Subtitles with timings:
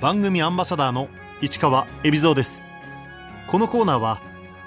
[0.00, 1.08] 番組アンバサダーの
[1.40, 2.64] 市川恵比蔵です。
[3.46, 4.20] このコーナーは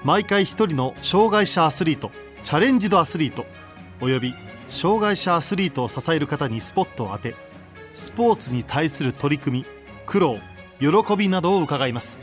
[0.04, 2.12] 毎回一人の障害者アスリート
[2.44, 3.46] チャレンジドアスリート
[4.00, 4.34] および
[4.70, 7.36] 障害者アスリートを支える方にスポットを当て
[7.94, 9.66] スポーツに対する取り組み
[10.06, 10.38] 苦労
[10.80, 12.20] 喜びなどを伺います。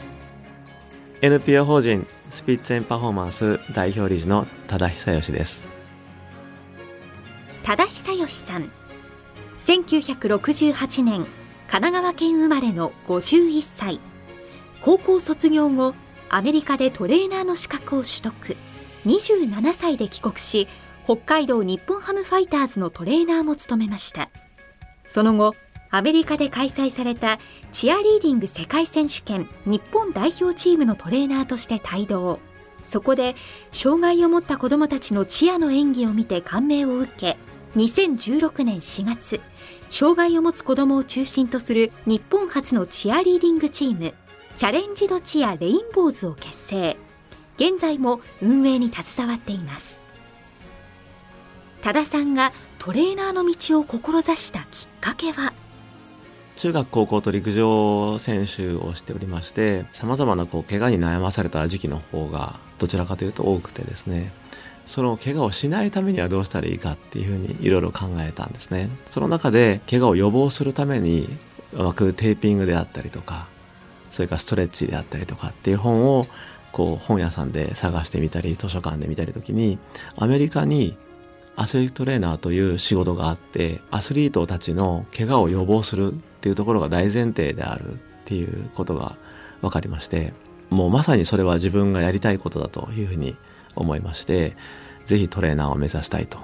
[1.21, 5.65] NPO 法人スピッツェンパフォーマンス代表理事の多田久義です。
[7.63, 8.71] 多田久義さん。
[9.65, 11.27] 1968年
[11.75, 13.99] 神奈川県生まれの51歳。
[14.81, 15.97] 高校卒業後
[16.29, 18.57] アメリカでトレーナーの資格を取得。
[19.07, 20.69] 27歳で帰国し
[21.03, 24.31] 北海道日本ハムファイターズのトレーナーも務めました。
[25.05, 25.57] その後
[25.91, 27.41] アメリカで開催された
[27.73, 32.39] チアリーディング世界選手権日本代表チームのトレーナーとして帯同。
[32.83, 33.35] そこで
[33.73, 37.37] 障害を持った子どもたちのチアの演技を見て感銘を受け
[37.75, 39.41] 2016年4月
[39.89, 44.15] 障害を持つ子どもを中心とする日本初のチアリーディングチーム
[44.57, 46.97] チャレンジドチアレインボーズを結成。
[47.57, 50.01] 現在も運営に携わっています。
[51.83, 55.53] 多田さんがトレーナーの道を志したきっかけは？
[56.57, 64.33] 中学高校と陸上選手をしておりましてさまざまなこう怪我に悩まされた時期の方がどちらかというと多くてですね。
[64.87, 68.91] その怪我をしないためにはどうしたらいいかっていうふうにいろいろ考えたんですね。
[69.09, 71.29] その中で怪我を予防するために
[71.75, 73.49] 枠テーピングであったりとか
[74.11, 76.27] それからストレッチであったりとかっていう本を
[76.71, 79.79] こう本屋さんで探してみたり図書館で見たり時に
[80.17, 80.97] アメリカに
[81.57, 89.17] アスリートトレーナーという仕事があってアスリートたちの怪我を予防するっていうところが大前提であるっていうことが
[89.61, 90.33] 分かりまして
[90.71, 93.37] もうまさにそれは自分がやりたいことだというふうに
[93.77, 94.57] 思いまして
[95.05, 96.39] ぜひトレーナーを目指したいと。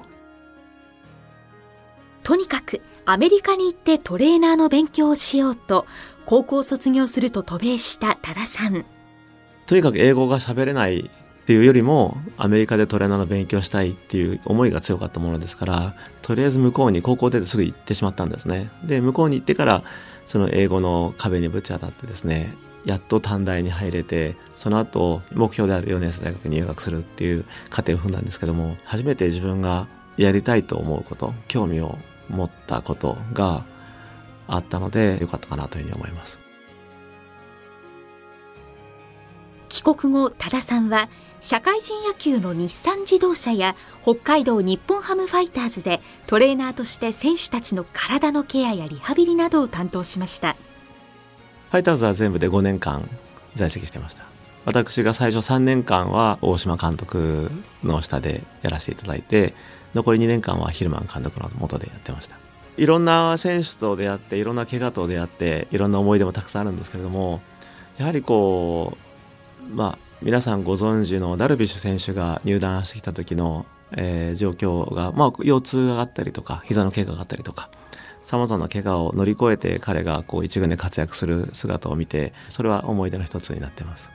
[2.22, 5.86] とにかくアメリカに行ってトレーナーの勉強をしようと
[6.26, 8.84] 高校卒業すると渡米した多田さん。
[9.66, 18.70] とにかく英語が喋れないっていうよりもアメリカでトレーナーの勉強したいっていう思いが強かったものですからとりあえず向こうに高校出てすぐ行ってしまったんですね。
[18.84, 19.82] で向こうに行ってから
[20.26, 22.54] その英語の壁にぶち当たってですね
[22.84, 29.86] やっと短大に入れてその後目標である4年生大学に入学するっていう過程を踏んだんですけども初めて自分が
[30.16, 31.98] やりたいと思うこと興味を
[32.28, 33.64] 持ったことが
[34.46, 36.40] あったのでよかったかなというふうに思います。
[39.68, 41.08] 帰国後多田さんは
[41.40, 50.56] 社会人野球の日産自動車や北海道日本ハムファイターズでトレーナーとして選手たちの体のケアやリハビリなどを担当しました。
[51.70, 53.08] ファイターズは全部で5年間
[53.54, 54.24] 在籍してました。
[54.64, 57.50] 私が最初3年間は大島監督
[57.84, 59.54] の下でやらせていただいて
[59.94, 62.36] 残り2年間はヒルマン監督の下でやってました。
[62.76, 67.40] いろんな選手と出会っていろんな怪我と出会っていろんな思い出もたくさんあるんですけれども
[67.98, 68.96] やはりこ
[69.70, 77.70] うまあ皆さんご存知のダルビッシュ選手が入団してきた時の、えー、状況が、まあ、腰痛があったりとか膝の怪我があったりとか
[78.30, 84.08] さまざまな怪我を乗り越えて彼がこう一軍で活躍する姿を見てそれは思い出の一つになっています。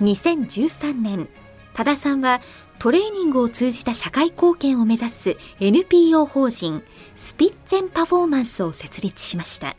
[0.00, 1.28] 2013年
[1.74, 2.40] 多田さんは
[2.78, 6.84] トレーニングを通じた社会貢献を目指す NPO 法人
[7.16, 9.74] スピッツェンパフォーマンスを設立しました。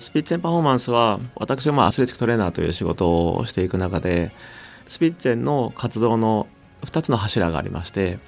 [0.00, 4.32] スピッツェンパフォーマンスは私がまあアスレチックトレーナーという仕事をしていく中で
[4.86, 6.46] スピッツェンの活動の
[6.82, 8.18] 2つの柱がありまして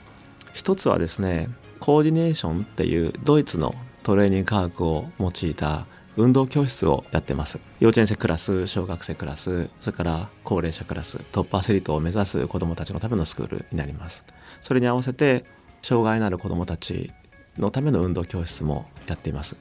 [0.54, 1.50] 1つはですね
[1.80, 7.58] コーディネーションっていうドイツのトレーニング科学を用いた運動教室をやってます。
[7.80, 14.24] 幼稚園生クラス小学生クラスそれから高齢者クラストップアスリートを目指す子どもたちのためのスクールになります
[14.62, 15.44] それに合わせて
[15.82, 17.12] 障害のある子どもたち
[17.58, 19.56] のための運動教室もやっています。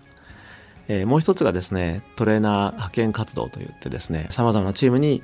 [0.87, 5.23] えー、もう一つがですねトレーナー派遣活動といってですねさまざまなチームに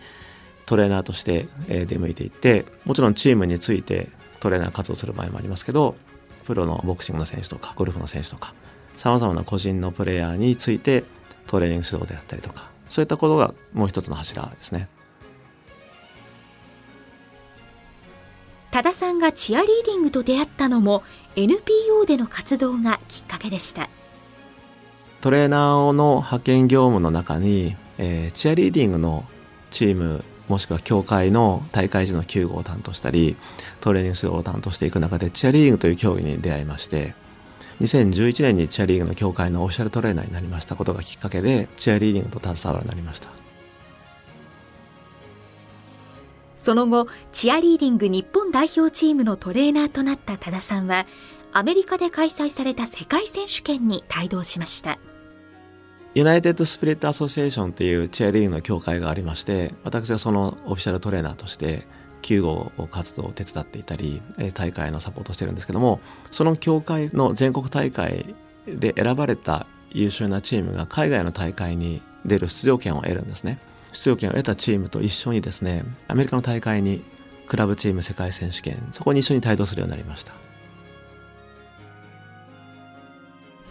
[0.66, 4.08] トレーナーとして、え、出向いていってもちろんチームについて
[4.40, 5.96] トレーナー活動する場合もありますけど
[6.46, 8.54] プロのボクシングの選手とかゴルフの選手とか
[8.96, 11.04] さまざまな個人のプレイヤーについて
[11.48, 14.90] トレーニング指導であったりとかそういったことがもう一つの柱ですね。
[18.72, 21.04] 多田さんがチアリーディングと出会ったのも
[21.36, 23.90] NPO での活動がきっかけでした。
[25.20, 29.26] トレーナーの派遣業務の中に、えー、チアリーディングの
[29.70, 33.38] チームもしくは協会の大会時の救護を担当したり
[33.80, 37.16] トレーニング指導を担当していく中でチアリーグという競技に出会いまして
[37.80, 43.30] 2011年にチアリーグの協会のオフィシャルトレーナーになりましたことがきっかけでチアリーディングと携わるようになりました。
[46.58, 51.08] その後チアリーディング日本代表チームのトレーナーとなった多田さんは
[51.54, 55.00] アメリカで開催された世界選手権に帯同しました。
[56.14, 61.88] ユナイテッド・スピリット・アソシエーションというチアリーディングの協会がありまして私はそのオフィシャルトレーナーとして
[62.22, 64.22] 救護活動を手伝っていたり
[64.54, 68.36] 大会のサポートしてるんですけどもその協会の全国大会
[68.68, 73.60] で選ばれた優秀なチームが海外の大会に出る出場権を得るんですね。
[73.94, 77.04] 出場権を得たチームと一緒にですねアメリカの大会に
[77.48, 80.34] クラブチーム世界選手権そこに一緒に帯同するようになりました。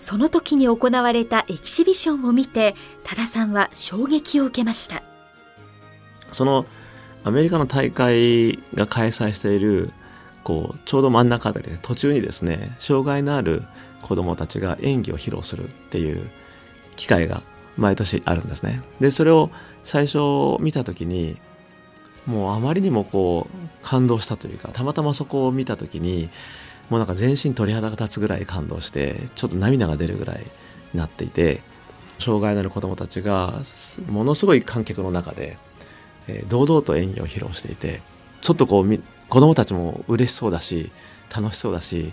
[0.00, 2.74] その時に行われたエキシビションを見て
[3.04, 5.02] 多田さんは衝撃を受けました。
[6.32, 6.64] その
[7.22, 9.92] アメリカの大会が開催している
[10.42, 13.62] こうちょうど真ん中で、途中にですね障害のある
[14.00, 16.30] 子どもたちが演技を披露するっていう
[16.96, 17.42] 機会が
[17.76, 18.80] 毎年あるんですね。
[19.00, 19.50] でそれを
[19.84, 20.18] 最初
[20.60, 21.36] 見た時に
[22.24, 26.30] もうあまりにもこう感動したというかたまたまそこを見た時に
[26.90, 30.40] もうなんか全身鳥肌が立つぐらい感動してちょっと涙が出るぐらい
[30.92, 31.62] になっていて
[32.18, 33.62] 障害のある子どもたちが
[34.08, 35.56] ものすごい観客の中で、
[36.28, 38.02] えー、堂々と演技を披露していて
[38.42, 40.90] ちょっとこう子どもたちも嬉しそうだし
[41.34, 42.12] 楽しそうだし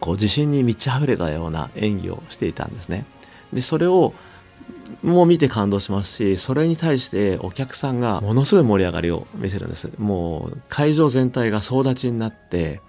[0.00, 3.04] こう自信に満ち溢れたような演技をしていたんですね。
[3.52, 4.14] でそれを
[5.02, 12.80] もう見て感動しますしそれに対してお客さんがものすごい盛り上がりを見せるんですもう会場全体が総立ちになって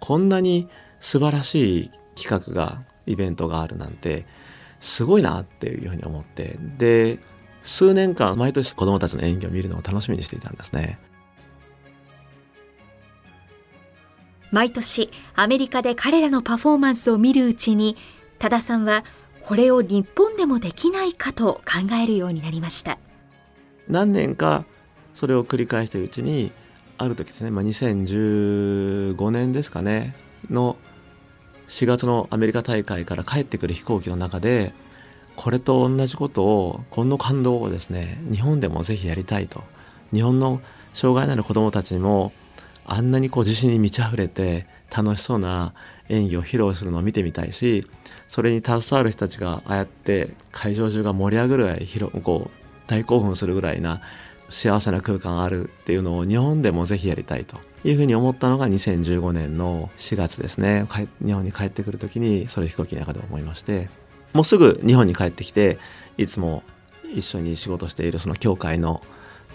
[0.00, 0.68] こんなに
[1.00, 4.26] 素晴らしい企画がイベントがあるなんて
[4.80, 7.18] すごいなっていうふうに思ってで
[7.62, 10.98] 数年間毎年子どもたちの演技を見るのを楽しみにしていたんですね。
[14.50, 17.96] 毎年アメリカで彼らのパフォーマンスを見るうちに
[18.38, 19.04] 多田さんは
[19.42, 22.98] これを日本でもできないかと考えるようになりました。
[23.88, 24.64] 何年か
[25.14, 26.52] それを繰り返しているうちに
[26.98, 30.14] ある時ですね、まあ、2015年ですかね。
[30.50, 30.76] の
[31.68, 34.72] 4月のアメリカ大会から帰ってくる飛行機の中で
[35.36, 39.62] これと同じことをこの感動をですね日本でもぜひやりたいと。
[40.12, 40.60] 日本の
[40.94, 42.32] 障害のある子どもたちにも
[42.86, 45.74] あんなにこう自信に満ち溢れて楽しそうな
[46.08, 47.86] 演技を披露するのを見てみたいし
[48.26, 51.88] それに携わる人たちがああやって会場中が盛り上がるぐらい
[52.22, 52.50] こう
[52.86, 54.00] 大興奮するぐらいな
[54.50, 60.86] 幸せな空間あるっていうのを日本でもぜひやりたいというふうに思ったのが2015年の4月ですね。
[61.24, 63.88] 日本に帰ってくる時にそれ飛行機の中で思いまして
[64.32, 65.78] もうすぐ日本に帰ってきて
[66.16, 66.62] いつも
[67.14, 69.02] 一緒に仕事しているその協会の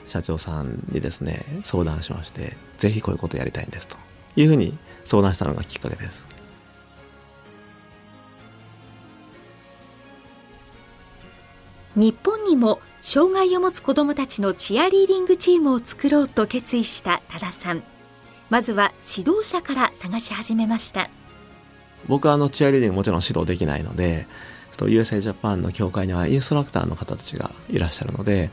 [0.05, 3.95] 社長さんにですね相談しましてぜひこういうことをやりたいんですと
[4.35, 6.32] いうふうに相談したのがきっかけです。
[11.95, 17.83] 日本にも障害を持つ子どもたちのチアリーディングチームを作ろうと決意した多田さん。
[18.49, 21.09] まずは指導者から探し始めました。
[22.07, 24.27] 僕はあのチアリーディングもちろん指導できないので
[24.77, 28.49] USA ジャパンの協会にはインストラクターの方たちがいらっしゃるので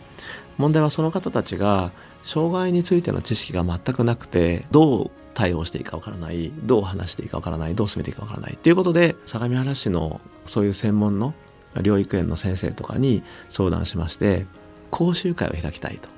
[0.59, 1.91] 問題はその方たちが
[2.23, 11.35] 障害についての知識が全くなくてどう対応していいかわからないどう話していいかわからないどう進めていいかわからないっていうことで相模原市のそういう専門の
[11.75, 14.47] 療育園の先生とかに相談しまして
[14.91, 16.09] 講習会を開きたいと。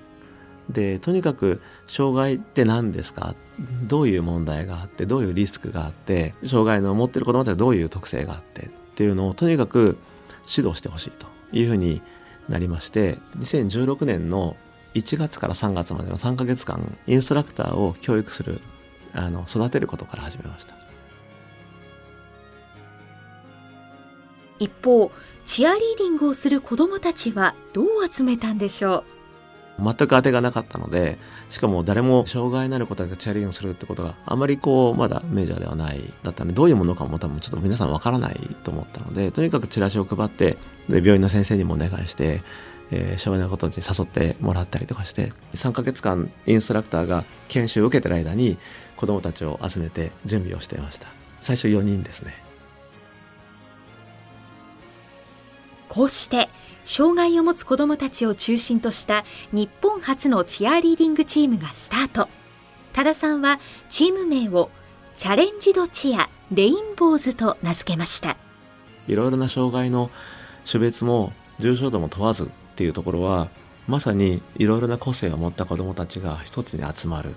[0.70, 3.34] でとにかく障害って何ですか？
[3.86, 9.98] どういう問題があってどういうリスクがあって障害の持ってる子どもたちはどういう特性があってっていうのをとにかく
[10.48, 11.26] 指導してほしいと。
[11.54, 12.00] いうふうに
[12.48, 14.56] なりまして2016年の
[14.94, 18.62] 1月から3月までの3ヶ月間インストラクターを教育する
[19.12, 20.81] あの育てることから始めました。
[24.62, 25.10] 一方
[25.44, 29.04] チアリーディングをする子どもたちはどう集めたんでしょ
[29.78, 29.82] う？
[29.82, 42.42] 全く当てがなかったのでしかも誰も障害のある子たちがチアリーディングするってことがあまりこうまだメジャーではないだったのでどういうものかも多分ちょっと皆さんわからないと思ったのでとにかくチラシを配ってで病院の先生にもお願いして
[42.94, 48.58] えー、障害のことに誘ってもらったりとかして3ヶ月間インストラクターが研修を受けてる間に
[48.98, 51.06] 子どもたちを集めて準備をしていました。
[51.38, 52.51] 最初4人ですね。
[55.92, 56.48] こうして
[56.84, 62.30] 障害を持つ子どもたちを中心とした日本初のチアリーディングチームがスタート。
[62.94, 64.70] 多田さんはチーム名を
[65.16, 68.38] チャレンジドチアレインボーズと名付けました。
[69.06, 70.10] いろいろな障害の
[70.64, 73.50] 種別も重症度も問わずっていうところは
[73.86, 77.32] まさにいろいろな個性を持った子どもたちが一つに集まる。
[77.32, 77.34] っ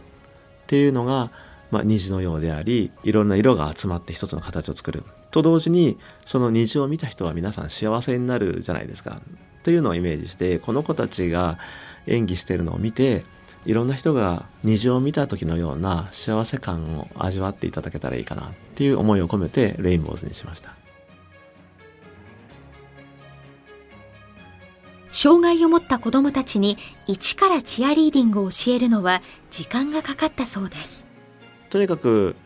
[0.68, 1.30] ていうのが、
[1.72, 5.04] まあ、虹のようでありいろんな色が集まって一つの形を作る。
[5.36, 9.20] と同時にその虹を見た人は皆さん幸せになるじゃないですか。
[9.64, 11.58] というのをイメージしてこの子たちが
[12.08, 13.26] 演技しているのを見て
[13.66, 20.74] いろんな人が虹を見た時のような幸せ感を味わっていただけたらいいかなっていう思いを込めてレインボーズにしました。
[25.12, 26.78] 障害を持った子どもたちに
[27.08, 31.06] 一からチアリーディングを教えるのは時間がかかったそうです。
[31.70, 32.38] とにかく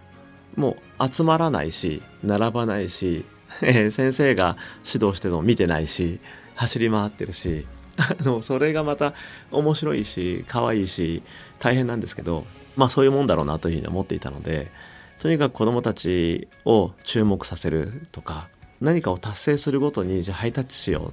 [0.59, 3.25] もう集まらないし並ばないし
[3.61, 6.19] え先生が指導してるのを見てないし
[6.55, 7.65] 走り回ってるし
[8.43, 9.13] それがまた
[9.51, 11.23] 面白いし可愛いし
[11.59, 14.71] 大変なんですけどまあそういうもんだろうなというふうに思っていたので
[15.19, 18.47] とにかく子どもたちを注目させるとか
[18.81, 21.11] 何かを達成するごとにじゃあハイタッチしようっ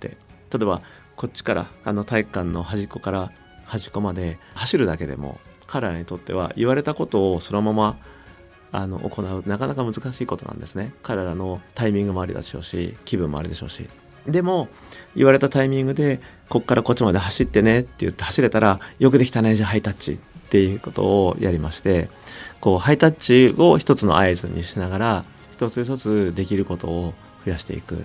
[0.00, 0.16] て。
[0.50, 0.82] 例えば
[1.16, 3.32] こっちからあの体育館の端っこから
[3.64, 7.98] 端っこまで走るだけでも彼らにとっては言われたことをそのまま
[8.70, 10.92] あの行うなかなか難しいことなんですね。
[11.02, 13.88] 彼らのタイミングもありでしょうし気分もありでしょうし。
[14.26, 14.68] でも
[15.16, 20.18] 言われたタイミングでこっからこっちまで走ってねって言って走れたらよくできたねじゃあハイタッチっ
[20.50, 22.10] ていうことをやりまして
[22.60, 27.14] こうハイタッチを一つの合図にしながら一つ一つできることを
[27.46, 28.04] 増やしていく。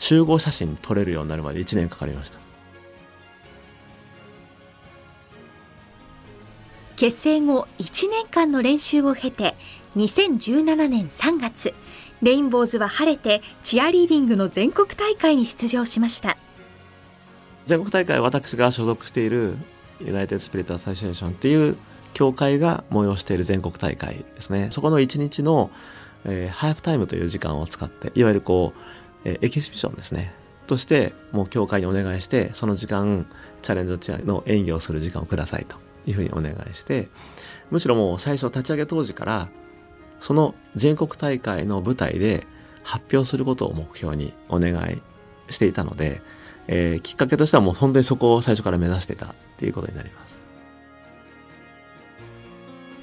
[0.00, 2.38] 集合写真撮れるようになるまで1年かかりました。
[6.96, 9.54] 結成後1年間の練習を経て
[9.96, 11.72] 2017年3月
[12.20, 16.36] レインボーズは晴れてチアリーディングの全国大会に出場しました。
[17.66, 19.56] 全国大会私が所属している
[20.00, 21.76] ユナイテッド・スピリット・アサシエーションっていう
[22.12, 24.68] 協会が催している全国大会ですね。
[24.70, 25.70] そこの1日の、
[26.24, 28.72] えー、ハーフタイムという時間を使っていわゆるこ
[29.24, 30.34] う、えー、エキシビションですね。
[30.66, 33.26] としてもう協会にお願いしてその時間
[33.62, 37.08] チャレンジチアの演技をする時間をくださいというふうにお願いして
[37.70, 39.48] むしろもう最初立ち上げ当時から
[40.24, 42.46] その全国大会の舞台で
[42.82, 45.02] 発表することを目標にお願い
[45.52, 46.22] していたので、
[46.66, 49.28] えー、きっかけとしてはもう本当にそこを最初から目指してたっ
[49.58, 50.40] ていうことになります。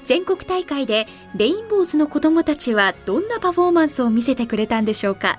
[0.04, 5.38] 全国大会でレインボーズの子どもたちはどんなパフォーマンスを見せてくれたんでしょうか？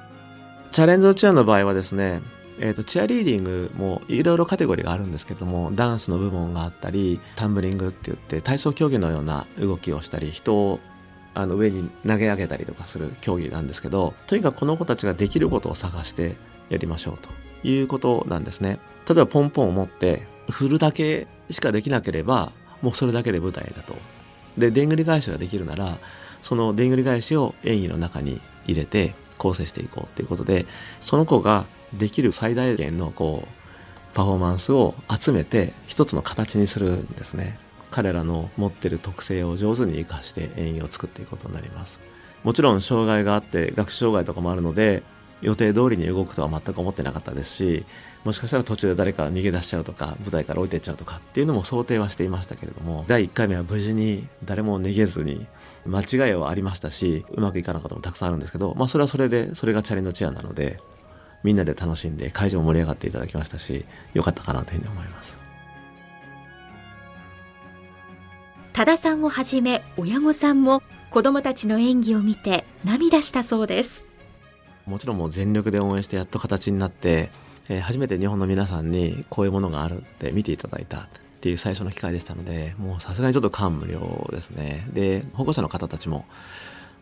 [0.72, 2.22] チャレンジチアの場合はですね
[2.60, 10.80] えーと、チアリーディングもいろいろカテゴリーがあるんですけどもダンスの部門があったりタンブリングって言って体操競技のような動きをしたり人を
[11.34, 16.36] あの上に投げ上げたりとかする競技なんですけどとにかくこの子たちができることを探して
[16.70, 18.80] やりましょうということなんですね。
[19.08, 23.96] 例えばポンポンを持って振るだけしかできなければもうそれだけで舞台だと。
[24.58, 25.98] ででんぐり返しができるなら
[26.42, 30.66] そのでんぐり返しを演技の中に入れて構成していこうということで
[31.02, 37.58] その子ができる最大限のこうパフォーマンスを集めて一つの形にするんですね。
[37.94, 42.00] 彼らの持ってる特性を上手に生かして演技を作っていくことになります。
[42.44, 45.04] もちろん障害があって学習障害とかもあるので
[45.44, 47.86] 予定通りに動くとは全く思ってなかったですし
[48.24, 55.46] もしかしたら途中で誰か逃げ出しちゃうとか舞台から降りてっちゃうとかっていうのも想定はしていましたけれども第1回目は無事に誰も逃げずに
[55.86, 60.80] 間違いはありましたしうまくいかなかったこともたくさんあるんですけど、まあ、それはそれでそれがチャレンジチェアなので
[61.44, 65.43] みんなで楽しんで会場も盛り上がっていただきましたし良かったかなというふうに思います。
[68.74, 74.04] 多田さんをはじめ親御さんも子どもたちの演技を見て涙したそうです。
[74.88, 77.30] もちろんもう全力で応援してやっと形になって、
[77.70, 81.06] えー、初めて日本の皆さんにこういうものがあるって見ていただいたっ
[81.40, 84.88] ていう最初の機会でしたのでもうさすがにちょっと感無量ですね。
[84.92, 86.26] で保護者の方たちも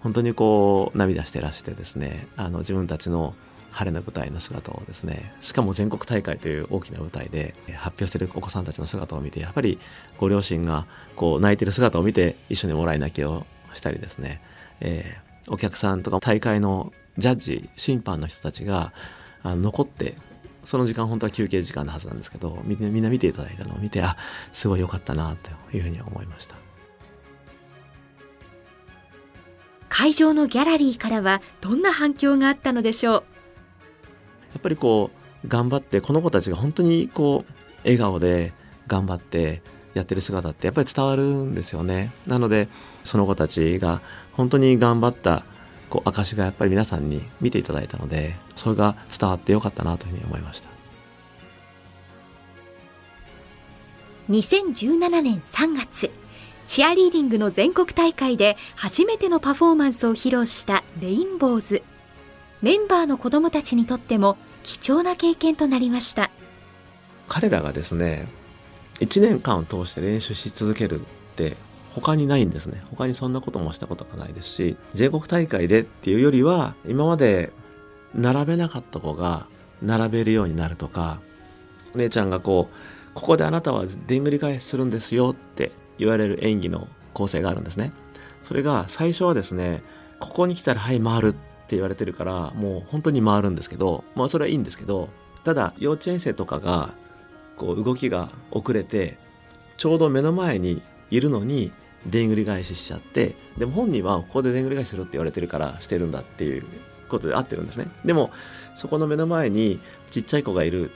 [0.02, 3.34] 本当にこう涙してらしてですねあの自分たちの
[3.72, 9.80] 晴れの舞台の姿をですねしかも全国大会という大きな舞台で発表してるお子さんたちの姿を見てやっぱり
[10.18, 10.86] ご両親が
[11.16, 14.42] こう泣いてる姿を見て一緒にもらい泣きをしたりですね、
[14.82, 18.94] えー、お客さんとか大会のジャッジ審判の人たちが
[19.44, 20.16] あ残って
[20.64, 24.18] その時間本当は休憩時間のはずなんですけどみんな見ていただいたのを見てあ
[24.52, 26.56] すごい良かったなというふうに思いました。
[29.90, 33.24] 会場のギャラリーからはどんな反響があったのでしょう？
[34.54, 35.12] やっぱりこ
[35.44, 37.54] う頑張ってこの子たちが本当にこう
[37.84, 38.54] 笑顔で
[38.88, 39.62] 頑張って
[39.94, 42.12] やってる姿ってやっぱり伝わるんですよね。
[42.28, 42.70] なので
[43.04, 44.02] その子たちが
[44.34, 45.44] 本当に頑張った
[45.90, 50.70] こう証がやっぱり皆さんに見ていただいたのでそれが伝わってよかったなというふうに思いました。
[54.30, 56.10] 2017年3月
[56.66, 61.84] チアリーディングの全国大会で初めてのパフォーマンスを披露したレインボーズ。
[62.62, 66.30] メンバーの子どもたちにとっても貴重な経験となりました。
[67.28, 68.28] 彼らがですね
[69.00, 71.04] 1年間を通して練習し続けるっ
[71.36, 71.58] て
[71.90, 72.84] 他にないんですね。
[72.92, 77.52] 他にそんなこともしたことがないですし全国大会でっていうよりは今まで
[78.14, 79.48] 並べなかった子が
[79.82, 81.20] 並べるようになるとか
[81.96, 82.76] お姉ちゃんがこう
[83.16, 87.92] ここであなたはでんぐり返しするんですよって言われる演技の構成があるんですね。
[88.44, 89.82] それが最初はですね
[90.20, 91.36] ここに来たらはい回る
[91.72, 95.08] って言われてるからもう本当に回るんですけどまあそれはいいんですけど
[95.46, 96.94] ただ幼稚園生とかが
[97.56, 99.18] こう動きが遅れて
[99.78, 101.72] ちょうど目の前にいるのに
[102.06, 106.66] でんぐり返ししちゃってでも本人はここででんぐり返しするって言われてるからしてるんだっていう
[107.08, 107.88] ことで合ってるんですね。
[108.04, 108.32] でも
[108.76, 110.94] そこの目の前にちっちゃい子がいるっ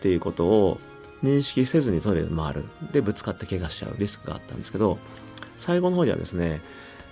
[0.00, 0.80] ていうことを
[1.22, 2.64] 認識せずにトイレで回る。
[2.90, 4.98] でぶつかって怪我しちゃうリスクがあったんですけど
[5.56, 6.62] 最後の方にはですね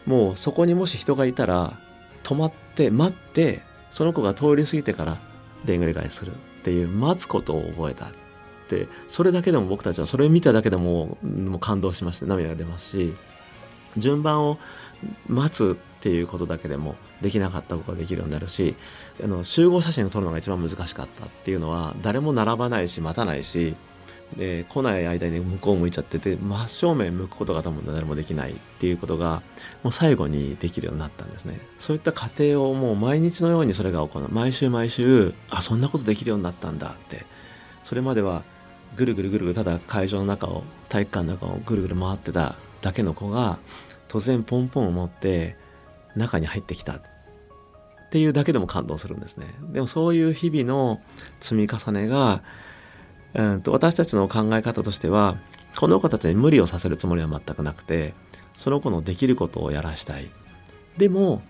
[0.07, 1.79] もうそこにもし人がいたら
[2.25, 5.19] 止まって待ってその子が通り過ぎてから
[5.65, 8.09] でんぐり返しするっていう待つことを覚えたっ
[8.69, 13.15] てそれだけでも僕たちはそれを見ただけでももう感動しまして涙が出ますし
[13.97, 14.59] 順番を
[15.29, 18.75] 待つっていうことだけでもできなかったことができるようになるし
[19.23, 23.77] あの集合写真を撮るのが一番難しかったっていうのは誰も並ばないし待たないし
[24.37, 29.43] で来ない間に向こう向いちゃってて真正面向くことが多分誰もできないっていうことが
[29.83, 31.61] もう最後にできるようになったんですね。
[31.79, 34.29] そういった過程をもう毎日のようにそれが行う。
[34.31, 37.27] 毎週毎週あそんなことできるようになったんだって。
[37.83, 38.43] それまでは
[38.97, 43.59] ぐるぐるぐるぐるただ会場の中を体育館の中をぐるぐる回ってただけの子が
[44.09, 45.57] 突然ポンポンを持って
[46.17, 46.95] 中に入ってきた。
[46.95, 47.01] っ
[48.15, 49.47] ていうだけでも感動するんですね。
[49.73, 51.01] でもそういう日々の
[51.41, 52.43] 積み重ねが
[53.35, 55.37] うんと私たちの考え方としては
[55.77, 58.15] この子たちに無理をさせるつもりは全くなくて
[58.57, 60.31] その子のできることをやらしたい。
[60.97, 61.43] でも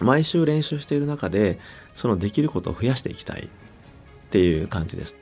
[0.00, 1.58] 毎週練習している中で
[1.94, 3.48] そのできることを増やしていきたい。
[4.28, 5.16] っていう感じです。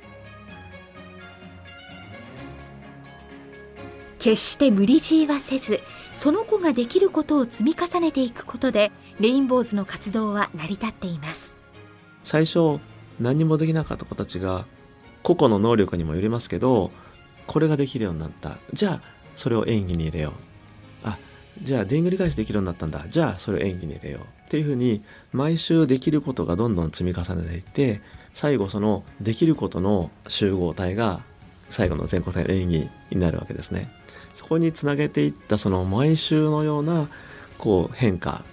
[4.19, 5.81] 決して無理強いはせず
[6.15, 8.91] その子ができることを積み重ねていくことで
[9.21, 11.57] レインボーズの活動は成り立っています。
[12.25, 12.81] 最初
[13.21, 14.67] 何もできなかった子たちが
[15.27, 16.93] 個々の能力にもよりますけど
[17.49, 18.59] これができるようになった。
[18.73, 19.01] じゃあ
[19.35, 21.09] それを演技に入れよう。
[21.09, 21.19] あ
[21.61, 23.07] じゃあでんぐり返しできるようになったんだ。
[23.09, 24.23] じゃあそれを演技に入れよう。
[24.23, 25.03] っていうふうに
[25.33, 28.01] 毎週できることがどんどん積み重ねていって
[28.33, 31.23] 最後そのできることの集合体が
[31.71, 33.91] 最後の全国大会の演技になるわけですね。
[34.33, 37.09] そこにつなげていったその毎週のような
[37.59, 38.45] こう変化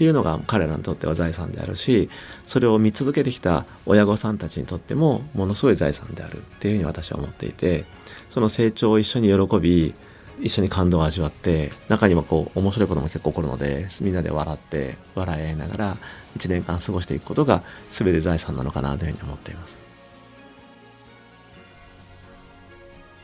[0.00, 2.08] っていうのが彼らにとっては財産であるし
[2.46, 7.84] それを見続けてきた親御さんたちにとってもものすごい財産であるっていうふうに私は思っていて
[8.30, 9.92] その成長を一緒に喜び
[10.40, 15.96] 一緒に感動を味わって中にはこう面白いことも結構起こるのでみんなで笑って笑い合いながら
[16.38, 19.78] 1年間過ごしていくことが全て財産なのかなというふうに思っています。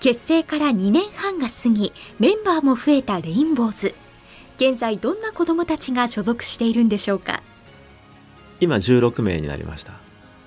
[0.00, 3.94] 結成から2年半が過ぎメンバーも増えたレインボーズ。
[4.56, 7.42] 現在どんな子どもたちが所属しているんでしょうか？
[8.58, 9.92] 今16名になりました。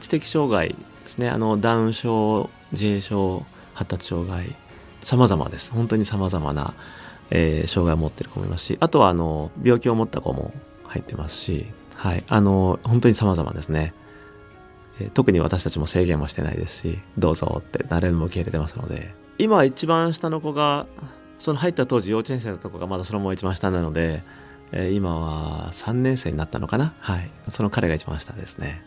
[0.02, 1.30] 知的障害ですね。
[1.30, 4.56] あのダウン症自閉症発達障害
[5.02, 5.72] 様々です。
[5.72, 6.74] 本当に様々な、
[7.30, 10.54] えー、障害を持っている子もいますしあとはあの病気を持った子も
[10.86, 12.24] 入ってますしはい。
[12.28, 13.94] あの本当に様々ですね、
[15.00, 19.14] えー、特に私たちも制限もしてないですしどうぞって誰も受け入れてますので。
[19.38, 20.88] 今一番下の子が
[21.40, 24.24] その入った当時幼稚園生のとこがまだそのまま一番下なので、
[24.72, 26.94] えー、今は3年生になったのかな？
[27.00, 27.32] はい。
[27.50, 28.84] その彼が一番下ですね。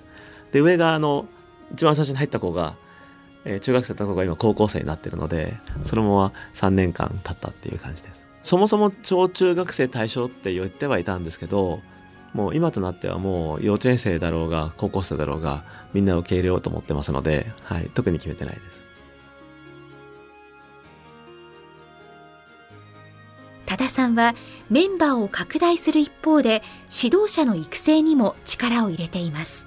[0.53, 1.27] で上があの
[1.73, 2.77] 一番最初に入った子が、
[3.45, 8.27] えー、中学生だった子が今高校生になってるのでそのまま3年間経ったっていう感じです。
[8.43, 11.81] そもそも小中学生対象って言ってはいたんですけど
[12.35, 18.82] もう今となってはもう幼稚園生だろうが高校生だろうがみんな受け入れようと思ってますので、はい、特に決めてないです。
[23.73, 24.35] 多田さんは
[24.69, 26.63] メンバーを拡大する一方で
[26.95, 29.67] 指導者の育成にも力を入れています。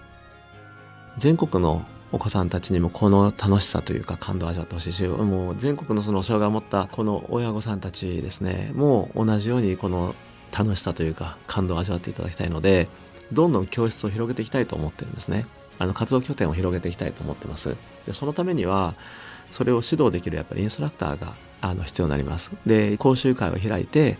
[1.17, 10.13] 全国のお子さんたちにもこの楽しさというか感動を味わってほしいしもう全国のその障害を持ったこの親御さんたちですねもう同じようにこの
[10.55, 12.87] 楽しさというか感動を味わっていただきたいので
[13.31, 15.47] どんどん教室を広げていきたいと思ってるんですね。
[15.79, 17.75] あの活動拠点を広げていきたいと思ってます。
[18.05, 18.93] でそのためには
[19.49, 21.33] それを指導できるやっぱりインストラクターが
[21.69, 22.51] あの必要になります。
[22.65, 24.17] で講習会を開いて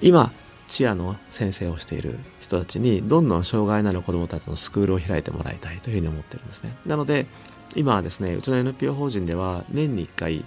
[0.00, 0.32] 今
[0.68, 6.74] チアの先生をしている人たちにどんどん障害のある子どもたちのスクールを開いてもらいたいというふうに思ってるんですね。
[6.86, 7.26] なので
[7.74, 10.44] 今はですねうちの NPO 法人では年に1回、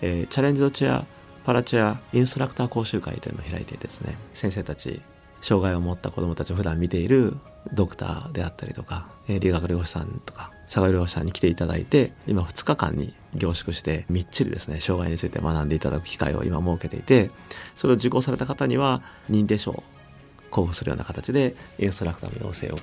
[0.00, 1.06] えー、チャレンジドチア
[1.44, 5.02] パラチアインストラクター講習会というのを開いてですね先生たち
[5.40, 7.36] 障害を持った子どもたちを普段見ている
[7.72, 17.30] ドクターであったりとか、え、理学療法士さんとか佐賀療法士さんに来ていただいて今2日間に凝縮してみっちりですね障害について学んでいただく機会を今設けていて
[17.74, 19.82] それを受講された方には認定書を
[20.50, 22.78] 交付するような形でインストラクターの養成を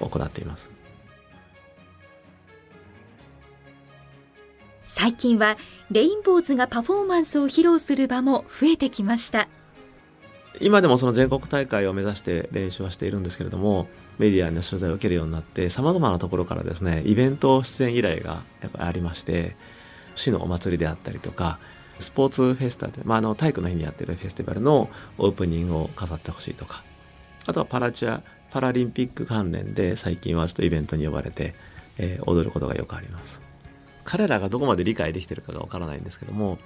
[0.00, 0.68] 行っています。
[4.84, 5.56] 最近は
[5.92, 9.48] レインボーズがパフォーマンスを披露する場も増えてきました。
[10.60, 13.86] 今でもその全国大会を目指して練習はしているんですけれども
[14.18, 19.56] メディアの取材を受けるようになってさまざまなところからですねイベント出演依頼がやっぱりありまして
[20.14, 21.58] 市のお祭りであったりとか
[22.00, 26.84] スポーツフェスタで、まあ、あの体育の日にやってるフェスティバルのオープニングを飾ってほしいとか
[27.46, 31.54] あとはパラチアパラリンピック関連で最近はちょっとイベントに呼ばれて、
[31.98, 33.42] えー、踊ることがよくあります。
[34.04, 36.56] 彼らがどこまで理解できてるかがわからないんですけども、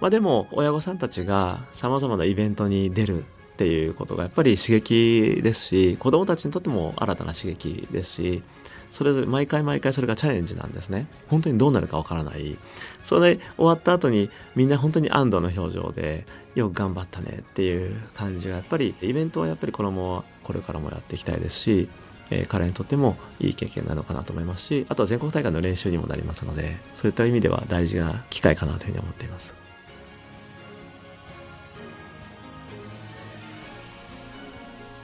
[0.00, 3.24] まあ、でも親御さんたちがさまざまなイベントに出る
[3.62, 8.42] っていうことがやっぱり刺激ですし子どもたちにとっても新たな刺激ですし
[8.90, 11.06] それぞれ毎回毎回それがチャレンジなんですね。
[11.28, 12.58] 本当にどうなるかわからない。
[13.04, 21.88] それで終わった後にみんな本当に安堵の表情でよく頑張ったねっていう感じがやっぱりイベントはやっぱりこのままこれからもやっていきたいですし、
[22.28, 29.61] えー、彼にとってもいい経験なのかなと思いますしあとは全国大会の練習にもなりますのでそういった意味では大事な機会かなというふうに思っています。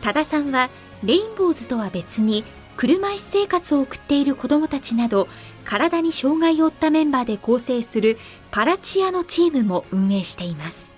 [0.02, 0.70] 多田さんは
[1.04, 2.44] レインボーズとは別に
[2.76, 5.26] 車椅子生活を送っている子どもたちなど
[5.64, 8.16] 体に障害を負ったメンバーで構成する
[8.52, 10.92] パラチアのチームも運営しています。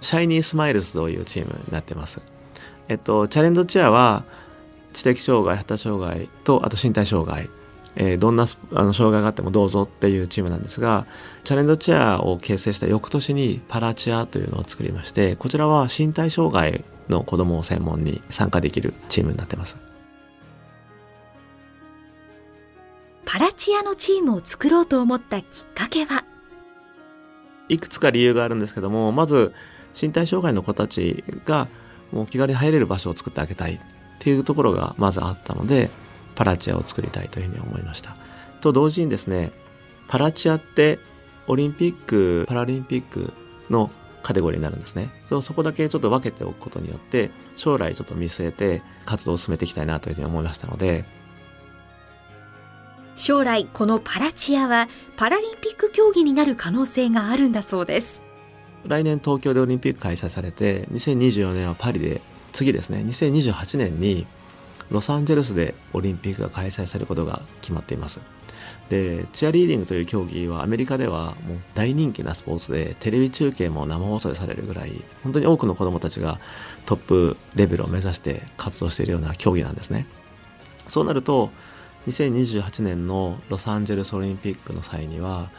[0.00, 2.22] シャイニースマイルズというチームになってます。
[2.88, 4.24] えっとチャレンジチアは
[4.92, 7.50] 知的障害発達障害とあと身体障害。
[7.96, 11.06] えー、どんなあの障害があってもどうぞっていうチームなんですが
[11.44, 19.76] チャレンジチェアを結成した翌年にパラチアというのを作りましてこちらは身体障害の子どもを専門に参加できるチームになってます
[23.24, 26.24] パラチアのチームを作ろうと思ったきっかけは？
[27.68, 29.52] いくつか理由があるんですけどもまず
[30.00, 31.68] 身体障害の子たちが
[32.12, 33.80] もう気軽に入れる場所を作ってあげたいっ
[34.20, 35.90] ていうところがまずあったので
[36.34, 38.14] パラチアを作りたいというふうに思いました。
[38.60, 39.50] と同時にですね
[40.06, 41.00] パラチアって
[41.48, 43.32] オリンピックパラリンピック
[43.68, 43.90] の
[44.26, 45.08] カテゴリーになるんですね。
[45.28, 51.04] そそこだけちょっと分けておくことによって将来ちょっと見据えて活動を進めていきたいなというふうに思いましたので。
[53.14, 58.20] 将来このパラチアはパラリンピック競技になる可能性があるんだそうです。
[58.84, 62.20] 来年東京でオリンピック開催されて2024年はパリで
[62.52, 64.26] 次ですね2028年に
[64.90, 68.20] ロサンゼルスでオリンピックが開催されることが決まっています
[68.88, 76.38] でチアリーディングという競技はアメリカではもう大人気なスポーツでテレビ中継も生放送でされるぐらい本当に多くの子どもたちが
[76.84, 80.06] トップレベルを目指して活動しているような競技なんですね。
[80.86, 81.50] そうなると
[82.06, 85.50] 2028年のロサンゼルスオリンピックの際には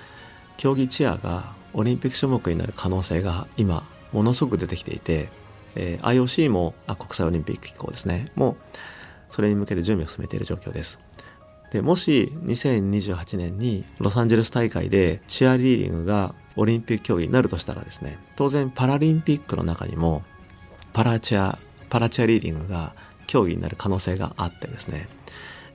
[0.55, 5.29] 競技チアがオリンピック種目になる可能性が今ものすごく出てきていて、
[5.75, 8.31] えー、IOC もあ国際オリンピック機構ですね。
[8.35, 8.55] もう
[9.29, 11.06] それに向けて準備を進めている状況です。
[11.71, 20.23] でもし2028年にロサンゼルス大会でチアリーディングがオリンピック競技になるとしたらですね当然パラリンピックの中にも
[20.93, 22.93] パラチアパラチアリーディングが
[23.27, 25.09] 競技になる可能性があってですね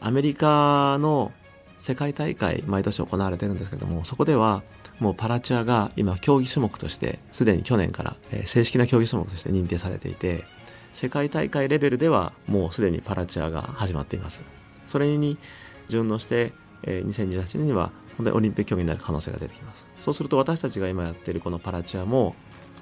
[0.01, 1.31] アメリカの
[1.77, 4.63] 世界大会毎年行われてるんですけどもそこでは
[4.99, 10.45] もうパラチアが今競技種目としてすでに去年から正式な競技種目として認定されていて
[10.93, 14.43] 世界大会レベルではもうすでにパラチアが始まっています。
[14.87, 15.39] それに
[15.89, 19.87] 順応して2018年には本当にオリンピック競技になる可能性が出てきます。
[19.99, 22.35] そうすると私たちが今やっているこのパラチアも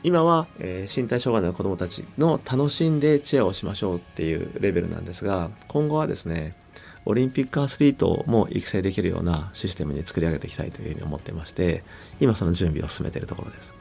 [0.02, 6.56] 今は、えー、身体障害の子どもたちの楽しんでチアをしましょうっていうレベルなんですが今後はですね
[7.04, 11.84] オリンピックアスリートも育成できるようなシステムに作り上げていきたいというふうに思ってまして
[12.20, 13.74] 今その準備を進めているところです。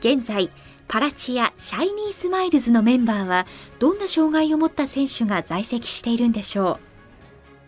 [0.00, 0.50] 現在
[0.88, 3.46] パラチアシャイニースマイルズのメンバーは
[3.78, 6.78] どんな障害を持った選手が在籍しているんでしょ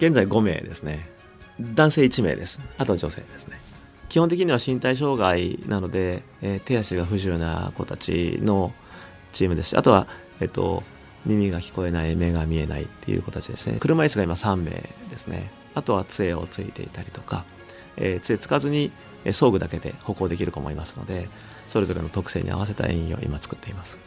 [0.00, 0.04] う？
[0.04, 1.08] 現在5名ですね。
[1.60, 2.60] 男性1名です。
[2.78, 3.58] あと女性ですね。
[4.08, 8.72] 基本的には身体障害なので、えー、手足が不自由な子たちの
[9.32, 10.06] チームですしあとは、
[10.40, 10.82] えっと、
[11.26, 13.78] 耳が聞こえない目が見えないっていう子たちですね。
[13.80, 14.70] 車椅子が今3名
[15.10, 15.50] ですね。
[15.74, 17.44] あとは杖をついていたりとか、
[17.96, 18.92] えー、杖つかずに
[19.32, 21.28] 装具だけで歩行できる子もいますので
[21.66, 23.98] それぞれの特性に合わせた演技を今作っています。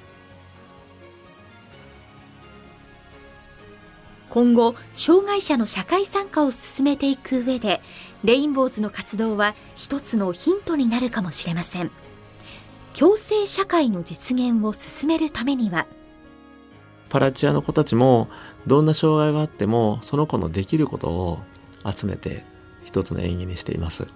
[4.29, 7.81] 今後障害者の社会参加を進めていく上で
[8.23, 11.91] レインボーズの活動は一つのヒントになるかもしれません。
[12.97, 15.85] 共生社会の実現を進めるためには。
[17.09, 18.29] パラチアの子たちも
[18.67, 21.39] どんな障害があってもその子のできることを
[21.85, 22.45] 集めて
[22.85, 24.07] 一つの演技にしています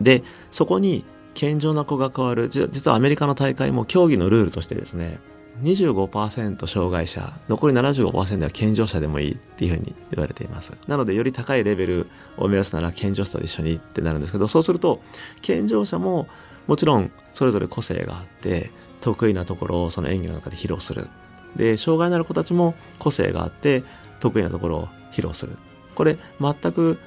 [0.00, 1.04] でそこに
[1.34, 5.18] 健常な子が加わる実はアメリカの大会も競技のルールとしてですね
[5.62, 10.72] 25%障害者残り75%は健常者でもいいっていうふうに言われています。
[10.88, 15.00] なのでより高いレベルを目指すなら健常者と一緒にってなるんですけどそうすると
[15.42, 16.26] 健常者も
[16.66, 21.08] もちろんそれぞれ個性があって得意なところをその演技の中で披露する。
[21.56, 23.84] で障害のある子たちも個性があって
[24.18, 25.56] 得意なところを披露する。
[25.94, 26.98] これ全く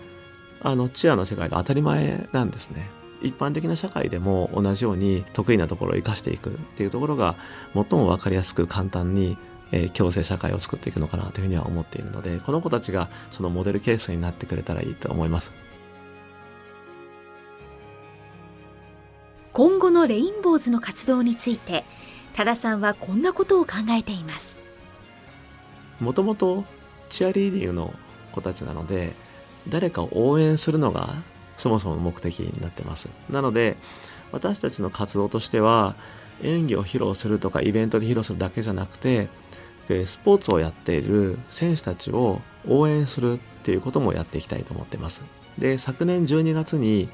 [0.61, 2.89] あのチアの世界で当たり前なんですね。
[3.21, 7.35] 一般的な社会でも同じように得意なところを生かしていくっていうところが
[7.73, 9.37] 最も分かりやすく簡単に、
[9.71, 15.51] えー、共生社会を作っていくのかなというふうには思っているのでこの子たちがそのモデルケースになってくれたらいいと思います。
[19.53, 21.83] 今後のレインボーズの活動について
[22.35, 24.61] 多田さんはこんなことを考えています。
[25.99, 26.63] もともと
[27.09, 27.93] チアリーディングの
[28.31, 29.15] 子たちなので
[29.69, 31.15] 誰かを応援するのが
[31.57, 33.09] そもそもの目的になってます。
[33.29, 33.77] なので
[34.31, 35.95] 私たちの活動としては
[36.43, 39.29] 演技を披露するとかイベントで披露するだけじゃなくて
[40.05, 45.21] スポーツをやっている選手たちを応援するっていうこともやっていきたいと思ってます。
[45.57, 47.09] で昨年12月に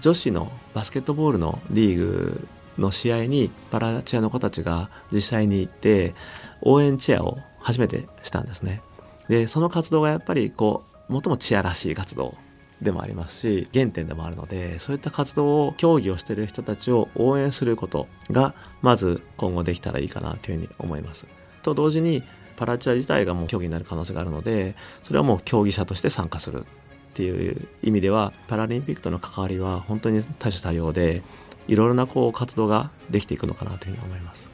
[0.00, 6.14] 女子のバスケットボールのリーグの試合にパラチアの子たちが実際に行って
[6.62, 8.80] 応援チェアを初めてしたんですね。
[9.28, 12.36] でその活動がやっぱりこう最もチアらしい活動
[12.80, 21.26] でもありますし原点でもあるのでそういった活動を競技をしている人たちを応援することがまず今後できたらいいかなというふうに思います。
[21.62, 22.22] と同時に
[22.56, 26.66] パラチア自体がもう競技になる可能性があるのでそれはもう競技者として参加する
[27.12, 31.22] っていう意味ではパラリンピックとの関わりは本当に多種多様で
[31.68, 34.50] いろいろなこう活動ができていくのかなというふうに思います。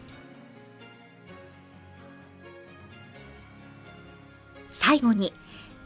[4.70, 5.32] 最後に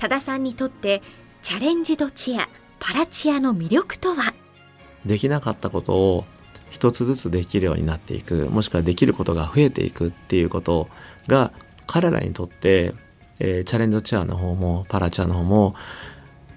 [0.02, 1.00] 多田さんにとって
[1.42, 2.48] チャレンジドチア
[2.80, 4.34] パラチアの魅力とは？
[5.06, 6.24] できなかったことを
[6.70, 10.88] 一つずつできるようになっていくもしくはできることが増えていくっていうこと
[11.28, 11.52] が
[11.86, 12.94] 彼らにとって、
[13.38, 15.76] えー、チャレンジドチアの方もパラチアの方も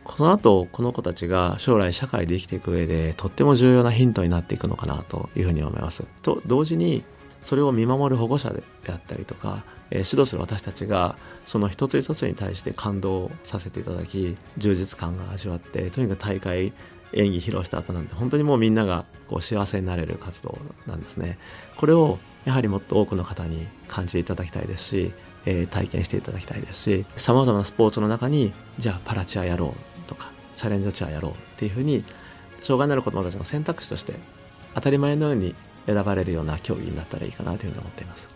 [0.03, 6.07] この後この子たちが将来社会で生きていく上でとっても重要なヒントになっていくのかなというふうに思います。
[6.23, 7.03] と同時に
[7.45, 16.73] それを見守る保護者であったりとかえー、指導する私たちがその一つ一つに対して感動させていただき充実感が味わってとにかく大会
[17.13, 21.37] 演技披露した後なんて本当にもうみんながこう幸せになれる活動なんですね。
[21.77, 25.13] これをやはりもっと多くの方に感じていただきたいですし、
[25.45, 32.03] えー、体験していただきたいですしさまざまなスポーツの中にじゃあパラチアやろうとかチャレンジチアやろうっていうふうに
[32.61, 34.13] 障害のある子どもたちの選択肢として
[34.75, 35.55] 当たり前のように
[35.85, 38.34] 選ばれるような競技になったらいいかなというふうに思っています。